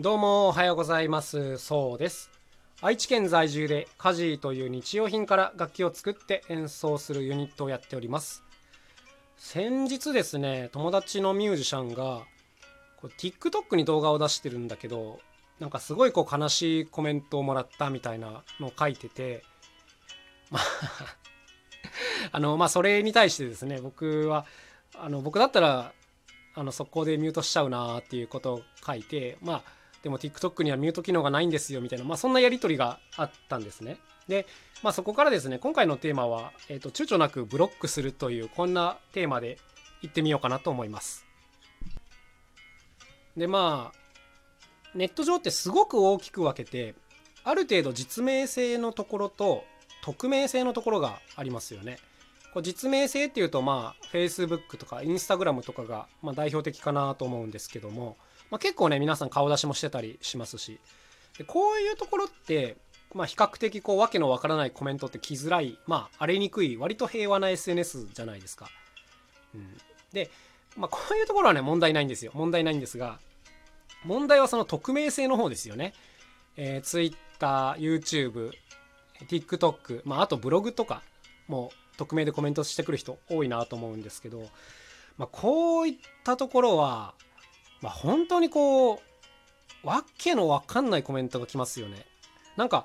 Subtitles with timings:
[0.00, 1.58] どうもおはようございます。
[1.58, 2.30] そうです。
[2.80, 8.42] 愛知県在住でカジーという日用品から楽器を作って演奏するユニットをやっております。
[9.36, 12.22] 先日ですね友達のミュージシャンが
[12.96, 15.20] こう TikTok に動画を出してるんだけど
[15.58, 19.44] なんかすごいこう悲しいコメントをもらったみたいなのを書いてて
[20.50, 20.62] まあ
[22.32, 24.46] あのまあそれに対してですね僕は
[24.94, 25.92] あの僕だったら
[26.54, 33.98] あの速攻でミュートしちゃうなっていうことを書いてまあでも TikTok にはミュート機能がないんですよみたいな、まあ、そんなやり取りがあったんですね。
[34.28, 34.46] で、
[34.82, 39.58] まあ、そこからですね今回のテーマは、えーと、躊躇なくブロックするというこんなテーマで
[40.02, 41.26] いってみようかなと思います。
[43.36, 44.00] でまあ
[44.94, 46.94] ネット上ってすごく大きく分けて
[47.44, 49.64] ある程度実名性のところと
[50.02, 51.98] 匿名性のところがありますよね。
[52.52, 58.16] こう実名性っていうとまあ Facebook とか Instagram とかがま代表的かなと思うんですけども、
[58.50, 60.78] まあ、結構ね皆さん顔出しもしてたりしますし
[61.38, 62.76] でこういうところって
[63.14, 68.68] まあ比較的こう訳のわからないコメントって来づらいまあ荒れにくい割と平和な SNS じゃないですか。
[69.54, 69.76] うん、
[70.12, 70.30] で、
[70.76, 73.18] まあ、こういうところはね問題ないんですよ問題ないんですが
[74.04, 75.92] 問題はその匿名性の方ですよね。
[76.56, 78.50] えー、Twitter、YouTube、
[79.28, 81.02] TikTok、まあ、あとブログとか
[81.48, 84.40] も匿名でコメントしてくる人多いなと思うんですけど、
[85.18, 87.14] まあ、こういったところは、
[87.80, 89.00] まあ、本当にこう
[89.86, 92.04] わけのわかんないコメントが来ますよね。
[92.56, 92.84] なんか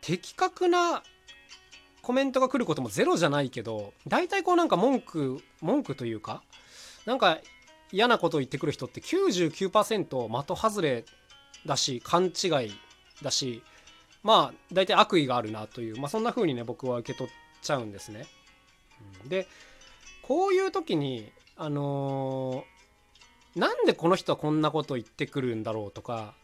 [0.00, 1.02] 的確な
[2.02, 6.42] コメントが来ることもゼロじゃないけど大体こうなんか文句文句というか
[7.04, 7.38] なんか
[7.92, 11.04] 嫌なことを言ってくる人って99%的外れ
[11.66, 12.72] だし勘違い
[13.22, 13.62] だし
[14.22, 18.26] まあ大体悪意があるなという、まあ、そんな風にね僕は受け取っちゃうんですね。
[19.26, 19.46] で
[20.22, 22.77] こういう時にあのー、
[23.56, 26.34] なんでこの人はこんなこと言ってくるんだろうとか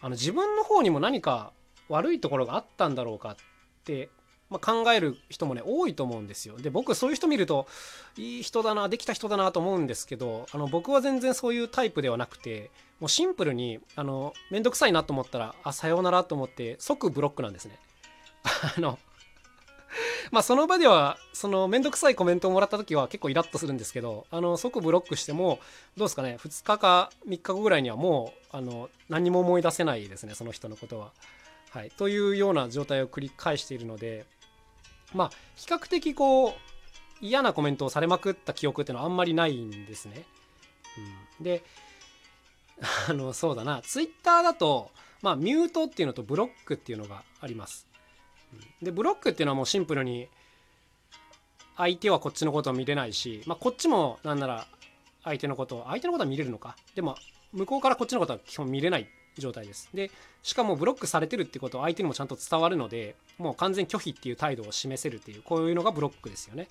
[0.00, 1.52] あの自分の方にも何か
[1.88, 3.36] 悪いところがあったんだろうかっ
[3.84, 4.08] て、
[4.50, 6.58] まあ、考える人もね多いと思うんですよ。
[6.58, 7.66] で僕そういう人見ると
[8.16, 17.78] いい人だなできた人だなと思うんですけどあの僕は全然そういうタイプではなくてもうシンプルにあの面倒くさいなと思ったらあさようならと思って即ブロックなんですね。
[18.76, 18.98] あの
[20.30, 25.58] まあその場ではその面倒くさいコメントをもらった時は結構イラッとするんですけどあの即ブロックしても
[25.96, 31.12] どうですかね2日か3日後ぐらいにはもうあの何も思い出せないですねその人のことは。
[31.70, 34.24] はい、というような状態を繰り返しているので
[35.14, 36.52] まあ比較的こう
[37.20, 40.24] 嫌なコメントをされまくった記憶っていうのはあんまりないんですね。
[41.38, 41.62] うん、で
[43.08, 44.90] あのそうだなツイッターだと
[45.22, 47.86] まあミュートっていうのとブロックっていうのがあります。
[48.82, 50.28] でブロックっていうのはもうシンプルに
[51.76, 54.66] 相手はこっちのことを見れないし、まあ、こっちもなんなら
[55.24, 56.76] 相手のことを相手のことは見れるのか。
[56.94, 57.16] でも
[57.52, 59.08] 向こうからこっちのことは基本見れない
[59.38, 59.90] 状態です。
[59.92, 60.10] で
[60.42, 66.68] しかもブロックされてるってことは相手にもちゃんと伝わるのでもう完全拒否っていう態度を示せるっていうこういうのがブロックですよね。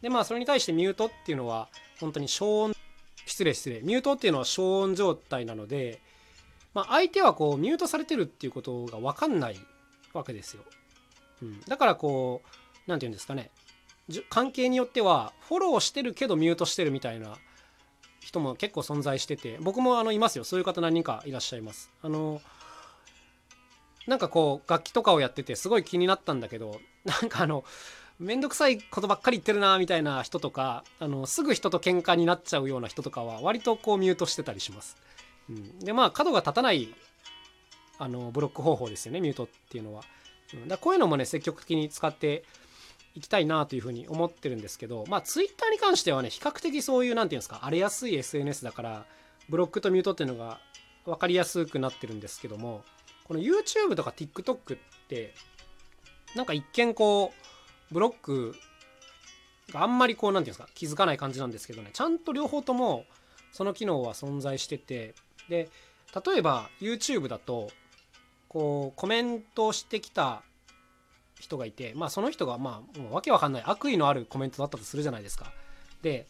[0.00, 1.68] でまあそれに対してミュートっていうのは
[2.00, 2.74] 本当に消音
[3.26, 3.80] 失礼失礼。
[3.80, 6.00] ミュートっていうのは消音状態なので、
[6.74, 9.56] まあ、相手はこうミュートされてるっていうことが分かんない
[10.12, 10.62] わけですよ。
[11.42, 12.48] うん、だからこう
[12.86, 13.50] 何て言うんですかね。
[14.30, 17.36] 関係によってはフォローしてるけどミュートしてるみたいな
[18.20, 20.44] 人も結構存在してて僕もあのいますよ。
[20.44, 21.90] そういう方何人かいらっしゃいます。
[22.02, 22.40] あの
[24.06, 27.64] なんかこう楽器とかをやっててすごい気になったんだけどなんかあの
[28.18, 34.96] めんどくさいことばっかり言ってるなみたいな人とかあのすぐ人と喧嘩になっちゃうような人とかは割とこうミュートしてたりします、
[35.48, 36.88] うん、でまあ角が立たない
[37.98, 40.02] あのブロック方法ですよねミュートっていうのは。
[40.66, 42.44] だこういうのもね積極的に使って
[43.14, 49.06] いきたいなというふうに思ってるんですけどまあツイッターに関してはね比較的そういう何て言うんですか荒れやすい SNS だから
[49.48, 50.60] ブロックとミュートっていうのが
[51.04, 52.82] 分かりやすくなってるんですけども
[53.24, 54.78] この YouTube とか TikTok っ
[55.08, 55.34] て
[56.34, 57.32] なんか一見こ
[57.90, 58.54] うブロック
[59.72, 63.04] があんまりこう何て言うんですか気づかない感じなんですけどねちゃんと両方とも
[63.52, 65.14] その機能は存在してて
[65.48, 65.68] で
[66.26, 67.70] 例えば YouTube だと
[68.48, 70.42] こうコメントしてきた
[71.38, 75.52] 人がいて、まあ、その人がまあもうわけわかんない悪意のあるコメントだったとするじゃないですか。
[76.02, 76.26] で、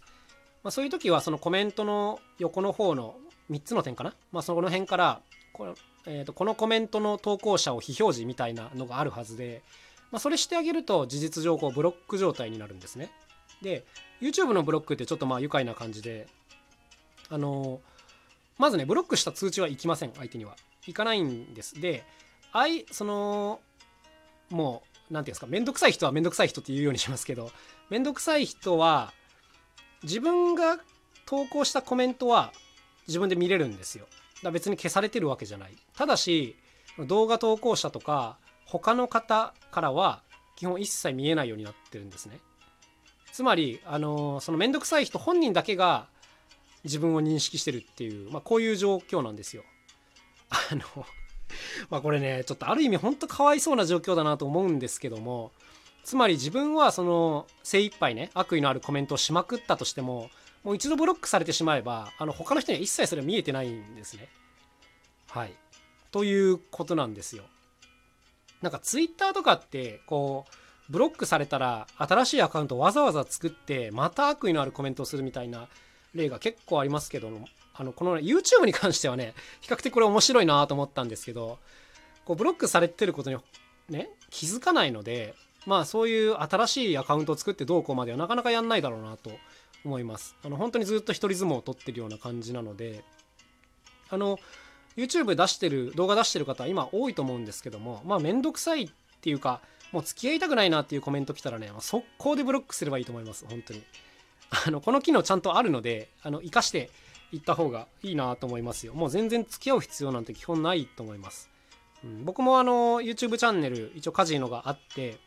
[0.63, 3.17] まあ、そういう時はそのコメントの横の方の
[3.51, 5.21] 3つの点かな、まあ、その辺から
[5.53, 5.75] この,、
[6.07, 9.63] えー、とこのコメントの投稿者を非表示みたいなのがあるはずで、
[10.11, 13.11] まあ、それしてあげると事実上こうブロック状態になるんですね。
[13.63, 13.85] で
[14.21, 16.29] YouTube のブロックってちょっとまあ愉快な感じで
[17.29, 17.81] あの
[18.57, 20.57] まずねブロックした通知は行きません相手には。
[20.89, 21.81] いかないんです。
[21.81, 22.05] で、
[22.53, 23.61] あい、その、
[24.51, 27.51] もう、何て言うんですか、めんどくさい人はめんどくさい人って言うようにしますけど、
[27.91, 29.13] めんどくさい人は、
[30.03, 30.79] 自分が
[31.27, 32.53] 投稿したコメントは
[33.07, 34.07] 自分で見れるんですよ。
[34.43, 36.57] だ別に消されてるわけじゃないただし
[37.07, 40.23] 動画投稿者とか他の方からは
[40.57, 42.41] 基本一切見えないようになってるんですね
[43.33, 46.09] つまりあのその面倒くさい人本人だけが
[46.85, 49.63] 自分を認識してるっていう、まあ、こういう状況なんですよ
[50.51, 51.07] あの
[51.91, 55.53] まこれねちょっとある意味ほんとかわいそうな状況だなと思うんですけども
[56.05, 60.31] つまり自分はその精一杯ね悪意のあるコメントをしまくったとしても
[60.65, 64.29] もう一度ブロックされてしまえばあの他の人には一切それは見えてないんですね。
[65.31, 65.53] はい
[66.11, 67.45] ということなんですよ。
[68.63, 75.69] なんかツイッターとかってこうブロックされたら新しいアカウントわざわざ作ってまた悪意のあるコメントをするみたいな
[76.15, 77.31] 例が結構ありますけど
[77.79, 81.59] あのこの、ね、YouTube に関してはね比較的これ面白いなと思ったんですけど
[82.25, 83.39] こうブロックされてることに
[83.89, 85.35] ね気づかないので
[85.65, 89.31] まあそういう新しいアカウントを作ってどうこうまではなかなかやんないだろうなと
[89.85, 90.35] 思います。
[90.45, 93.05] あの本当にずっと一人相撲を取ってるような感じなので
[94.11, 94.39] あの
[94.97, 98.91] YouTube 出してる動画出してる方は今多いと思うんですけどもまあめんどくさいっ
[99.21, 99.61] ていうか
[99.93, 103.83] もう付き合いたくないなっていうコメント来たらね、ま、速攻でブロックすればいいと思います本当に。
[104.67, 106.91] あのこの機能ちゃんとあるのであの活かして
[107.33, 108.95] いった方がいいなと思いますよ。
[108.95, 111.51] もう全然付き合う必要なんて基本ないと思います、
[112.05, 115.19] うん、僕もあの YouTube チャンネル一応カジノがあって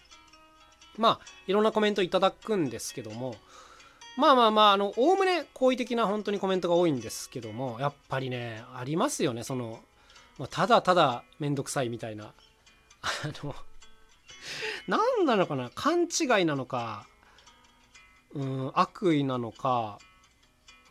[0.97, 3.35] まあいろんなコメントいただくんですけども
[4.17, 9.43] まあまあまああのおおむね好意的な本当にコメントが多いんですけどもやっぱりねありますよね。
[9.43, 9.79] その、
[10.37, 12.33] まあ、ただただめんどくさいみたいな。
[13.03, 13.09] あ
[13.43, 13.55] の
[14.87, 15.71] 何なのかな。
[15.73, 17.07] 勘違いなのか
[18.33, 19.99] うん悪意なのか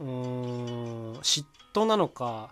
[0.01, 1.45] うん嫉
[1.75, 2.51] 妬なのか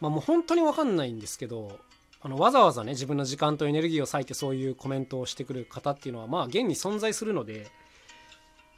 [0.00, 1.78] まあもう本当に分かんないんですけど
[2.22, 7.68] あのわざわざね自分の時間とエネルギーを割いてそういうコメントをしてくる方っていうのはまあ現に存在するので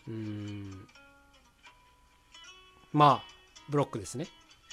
[0.08, 0.86] うん
[2.92, 3.32] まあ
[3.68, 4.26] ブロックですね。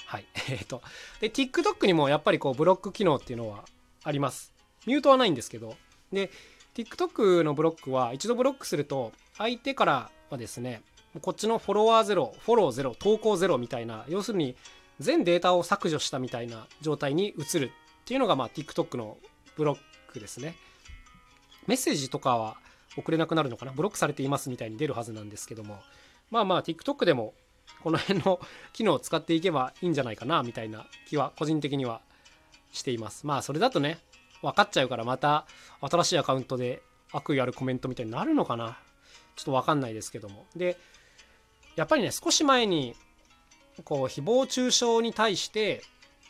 [0.04, 0.26] はい。
[0.50, 0.82] えっと
[1.20, 3.64] で TikTok にもやっぱりこうブロック機能っていうのは
[4.02, 4.52] あります。
[4.86, 5.76] ミュートはないんですけど
[6.12, 6.30] で
[6.74, 10.82] TikTok のブロックは一度ブロックすると相手からはですね
[11.18, 14.54] こっちのフォロワーゼロフォローゼロ投稿ゼロみたいな要するに
[15.00, 17.70] 全データを削除したみたいな状態に移るっ
[18.04, 19.18] ていうのが、まあ、TikTok の
[19.56, 19.78] ブロッ
[20.12, 20.54] クですね。
[21.66, 22.56] メッセージとかは
[22.96, 23.72] 送れなくなるのかな？
[23.72, 25.80] ブロックされていますみたいに出るはずなんですけども。
[26.30, 27.34] まあまあ TikTok でも
[27.82, 28.40] この辺の
[28.72, 32.00] 機能を使っていけばいいんじゃないかなみたいな気は個人的には
[32.72, 33.26] しています。
[33.26, 33.98] まあそれだとね
[34.42, 35.46] 分かっちゃうからまた
[35.80, 38.78] 新しいアカウントで悪意あるコメントみたいになるのかな？
[39.36, 40.46] ちょっと分かんないですけども。
[40.56, 40.76] で
[41.80, 42.94] やっぱりね少し前に
[43.84, 45.82] こう誹謗中傷に対して、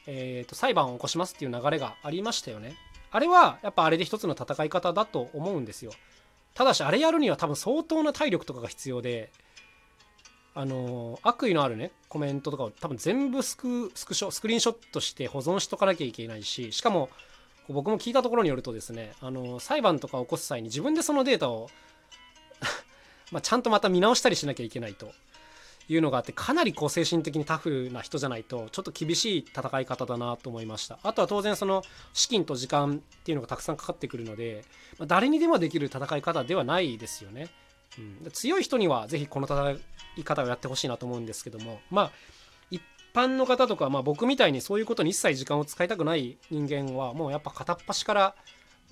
[0.06, 2.76] えー、と裁判を起こしますっていう流れがありましたよね。
[3.10, 5.90] あれはやっぱあれで一つの戦い方だと思うんですよ。
[6.54, 9.32] ただしあれやるには多分相当な体力とかが必要で
[10.54, 17.08] あの悪意のあるねコメントとかを多分全部スクスクショスクリーンショットして保存しとかなきゃいけないししかも
[17.68, 21.68] 僕も聞いたところによるとですねあの裁判とか起こす際に自分でそのデータを
[23.32, 25.12] まちゃんとまた見直したりしなきゃいけないと。
[25.90, 31.00] いうのがあってかなりこう精神的にタフな人じゃないとちょっと厳しい戦い方だなと思いました。
[31.02, 31.82] あとは当然その
[32.12, 34.64] 資金と時間っていうのがたくさんかかってくるので、
[34.98, 37.48] まあ、誰にでもできる戦い方ではないですよね、
[37.98, 39.80] うん、強い人には是非この戦
[40.16, 42.12] い方をやってほしいなと思うんですけどもまあ
[42.70, 42.80] 一
[43.12, 48.34] 般の方とか、まあ、僕みたいにそういうことに一切時間を使いたくない人間はもうやっぱ片っ端から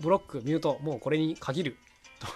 [0.00, 1.76] ブロックミュートもうこれに限る
[2.18, 2.26] と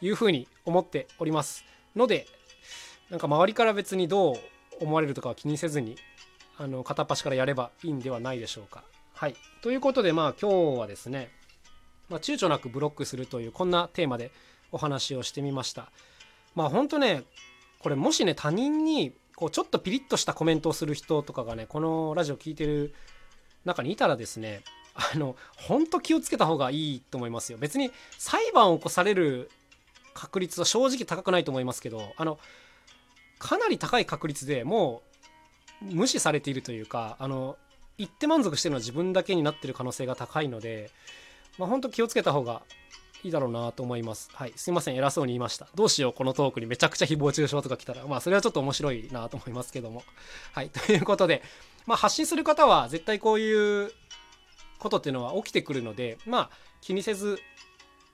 [0.00, 1.64] いうふうに思っております。
[1.96, 2.28] ので
[3.10, 4.36] なんか周りから別にどう
[4.80, 5.96] 思われるとかは気にせずに
[6.58, 8.82] あの片っ端からやればいいんではないでしょうか。
[9.14, 9.34] はい。
[9.62, 11.30] ということでまあ今日はですね、
[12.08, 14.30] まあ、躊躇なくブロックするというこんなテーマで
[14.72, 15.90] お話をしてみました。
[16.54, 17.24] まあ本当ね
[17.80, 22.92] これもしね他人にこうちょっとピリッとしたコメントをする人とかがねこのラジオ聴いてる
[23.64, 24.62] 中にいたらですね
[24.94, 27.58] あの本当気をつけた方がいいと思いますよ。
[27.58, 29.50] 別に裁判を起こされる
[30.14, 32.40] 確率は正直高くないと思いますけどあの
[33.38, 35.02] かなり高い確率でも
[35.82, 37.56] う無視されているというかあの
[37.98, 40.90] 言って満足してるのは自分だけになってる可能性が高いので、
[41.58, 42.62] まあ、本当気をつけた方が
[43.24, 44.30] いいだろうなと思います。
[44.32, 44.52] はい。
[44.54, 44.94] すいません。
[44.94, 45.66] 偉そうに言いました。
[45.74, 48.06] どうしよう、このトークにめちゃくちゃ誹謗中傷とか来たら。
[48.06, 50.04] まあ、それはちょっと面白いなと思いますけども。
[50.52, 50.70] はい。
[50.70, 51.42] ということで、
[51.86, 53.92] まあ、発信する方は絶対こういう
[54.78, 57.40] ことっていうのは起きてくるので、まあ、気にせず、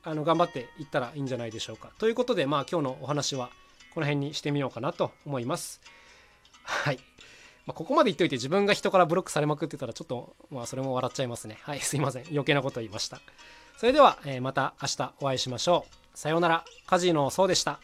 [0.05, 1.91] あの、頑張っていったらいいんじゃないでしょうか。
[1.99, 3.51] ということで、まあ、今日のお話は
[3.95, 5.81] この辺にしてみようかなと思います。
[6.63, 6.99] はい。
[7.67, 11.59] まあ、ここまで言っといて自分が人からブロックされまくってたらちょっと、まあ、それも笑っちゃいますね。
[11.63, 12.25] はい、すいません。
[12.31, 13.21] 余計なこと言いました。
[13.79, 16.19] それでは、えー、また明日お会いしましょう。
[16.19, 16.65] さようなら。
[16.87, 17.81] カジノそうでした。